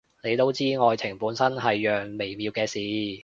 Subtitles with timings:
[0.23, 2.79] 你都知，愛情本身係樣微妙嘅事